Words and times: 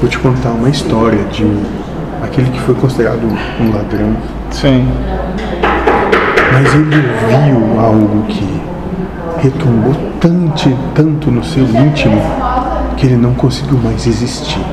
Vou 0.00 0.08
te 0.08 0.18
contar 0.18 0.50
uma 0.50 0.68
história 0.68 1.24
de 1.24 1.44
aquele 2.22 2.50
que 2.50 2.60
foi 2.60 2.74
considerado 2.76 3.24
um 3.60 3.74
ladrão, 3.74 4.16
Sim. 4.50 4.86
mas 6.52 6.72
ele 6.72 7.02
viu 7.26 7.80
algo 7.80 8.22
que 8.28 8.62
retumbou 9.42 9.94
tanto, 10.20 10.70
tanto 10.94 11.32
no 11.32 11.42
seu 11.42 11.64
íntimo 11.64 12.20
que 12.96 13.06
ele 13.06 13.16
não 13.16 13.34
conseguiu 13.34 13.76
mais 13.78 14.06
existir. 14.06 14.64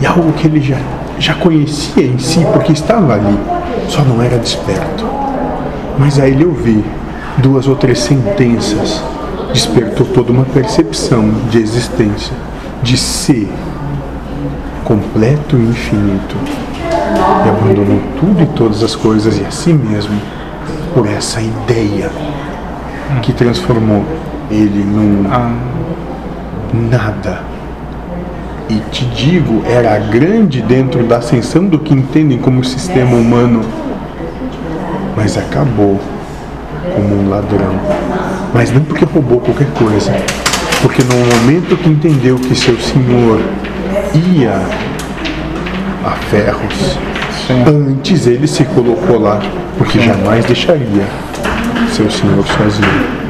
E 0.00 0.06
algo 0.06 0.32
que 0.32 0.48
ele 0.48 0.60
já, 0.60 0.78
já 1.18 1.34
conhecia 1.34 2.04
em 2.04 2.18
si, 2.18 2.44
porque 2.52 2.72
estava 2.72 3.14
ali, 3.14 3.38
só 3.88 4.02
não 4.02 4.20
era 4.20 4.36
desperto. 4.36 5.06
Mas 5.96 6.18
aí 6.18 6.32
ele 6.32 6.44
ouviu 6.44 6.82
duas 7.38 7.68
ou 7.68 7.76
três 7.76 8.00
sentenças, 8.00 9.00
despertou 9.52 10.04
toda 10.06 10.32
uma 10.32 10.44
percepção 10.44 11.30
de 11.48 11.58
existência, 11.58 12.34
de 12.82 12.96
ser 12.96 13.48
completo 15.12 15.56
e 15.56 15.60
infinito. 15.60 16.36
E 17.44 17.48
abandonou 17.48 18.00
tudo 18.18 18.42
e 18.42 18.46
todas 18.56 18.82
as 18.82 18.96
coisas 18.96 19.38
e 19.38 19.44
a 19.44 19.50
si 19.50 19.72
mesmo 19.72 20.18
por 20.94 21.06
essa 21.06 21.40
ideia 21.40 22.10
que 23.20 23.32
transformou 23.32 24.04
ele 24.50 24.82
num 24.82 25.26
Ah, 25.30 25.54
nada. 26.90 27.40
E 28.68 28.76
te 28.90 29.04
digo, 29.06 29.62
era 29.66 29.98
grande 29.98 30.62
dentro 30.62 31.04
da 31.04 31.18
ascensão 31.18 31.66
do 31.66 31.78
que 31.78 31.92
entendem 31.92 32.38
como 32.38 32.64
sistema 32.64 33.14
humano, 33.14 33.60
mas 35.14 35.36
acabou 35.36 36.00
como 36.94 37.22
um 37.22 37.28
ladrão. 37.28 37.74
Mas 38.54 38.72
não 38.72 38.82
porque 38.82 39.04
roubou 39.04 39.40
qualquer 39.40 39.68
coisa, 39.74 40.12
porque 40.80 41.02
no 41.02 41.14
momento 41.14 41.76
que 41.76 41.88
entendeu 41.88 42.36
que 42.36 42.54
seu 42.54 42.78
senhor 42.78 43.40
ia 44.14 44.62
a 46.04 46.10
ferros, 46.10 46.98
sim. 47.46 47.64
antes 47.66 48.26
ele 48.26 48.46
se 48.46 48.64
colocou 48.64 49.20
lá, 49.20 49.40
porque 49.78 50.00
jamais 50.00 50.44
deixaria 50.44 51.04
seu 51.92 52.10
senhor 52.10 52.44
sozinho. 52.46 53.22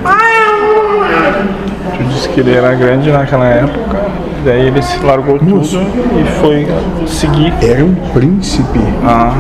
Tu 1.97 2.05
disse 2.05 2.29
que 2.31 2.41
ele 2.41 2.55
era 2.55 2.75
grande 2.75 3.11
naquela 3.11 3.47
época. 3.47 4.01
Daí 4.45 4.67
ele 4.67 4.83
se 4.83 4.99
largou 5.05 5.41
Moço. 5.41 5.79
tudo 5.79 6.21
e 6.21 6.41
foi 6.41 6.67
seguir. 7.07 7.53
Era 7.63 7.85
um 7.85 7.95
príncipe 8.13 8.81
Ah, 9.05 9.35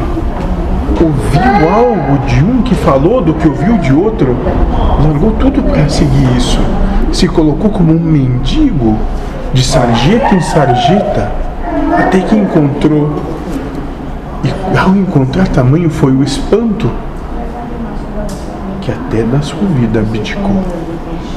ouviu 1.00 1.68
algo 1.68 2.18
de 2.26 2.44
um 2.44 2.62
que 2.62 2.74
falou 2.76 3.20
do 3.20 3.34
que 3.34 3.48
ouviu 3.48 3.78
de 3.78 3.92
outro, 3.92 4.36
largou 5.04 5.32
tudo 5.32 5.62
para 5.62 5.88
seguir 5.88 6.36
isso. 6.36 6.60
Se 7.12 7.26
colocou 7.26 7.70
como 7.70 7.92
um 7.92 7.98
mendigo 8.00 8.96
de 9.52 9.64
sarjeta 9.64 10.34
em 10.34 10.40
sarjeta, 10.40 11.32
até 11.98 12.20
que 12.20 12.36
encontrou. 12.36 13.22
E 14.44 14.78
ao 14.78 14.90
encontrar 14.96 15.46
tamanho 15.48 15.88
foi 15.88 16.12
o 16.12 16.22
espanto 16.22 16.90
que 18.80 18.90
até 18.90 19.22
da 19.22 19.40
sua 19.40 19.64
vida 19.78 20.00
abdicou. 20.00 20.62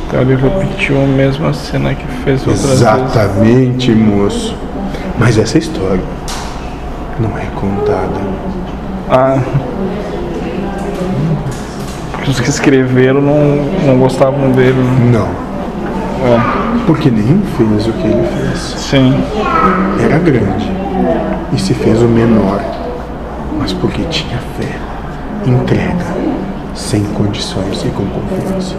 então 0.07 0.21
ele 0.21 0.35
repetiu 0.35 1.01
a 1.01 1.05
mesma 1.05 1.53
cena 1.53 1.93
que 1.93 2.05
fez 2.23 2.41
outras 2.41 2.61
vezes. 2.63 2.81
Exatamente, 2.81 3.91
moço. 3.91 4.55
Mas 5.19 5.37
essa 5.37 5.57
história 5.57 6.01
não 7.19 7.37
é 7.37 7.45
contada. 7.55 8.19
Ah. 9.09 9.39
Os 12.27 12.39
que 12.39 12.49
escreveram 12.49 13.21
não, 13.21 13.37
não 13.85 13.99
gostavam 13.99 14.51
dele. 14.51 14.73
né? 14.73 15.11
Não, 15.11 15.29
É, 16.27 16.39
porque 16.85 17.09
nenhum 17.09 17.41
fez 17.57 17.87
o 17.87 17.91
que 17.93 18.07
ele 18.07 18.27
fez. 18.27 18.59
sim. 18.59 19.13
era 20.03 20.19
grande 20.19 20.71
e 21.53 21.59
se 21.59 21.73
fez 21.73 22.01
o 22.01 22.07
menor, 22.07 22.61
mas 23.57 23.73
porque 23.73 24.03
tinha 24.03 24.37
fé, 24.59 24.77
entrega, 25.45 26.05
sem 26.73 27.03
condições 27.03 27.83
e 27.83 27.89
com 27.89 28.05
confiança. 28.05 28.75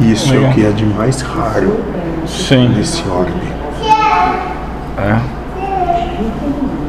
Isso 0.00 0.32
é 0.32 0.36
o 0.36 0.40
Legal. 0.40 0.54
que 0.54 0.66
é 0.66 0.70
de 0.70 0.86
mais 0.86 1.20
raro 1.20 1.78
Sim. 2.26 2.68
nesse 2.74 3.02
orbe. 3.06 3.52
É. 4.96 5.20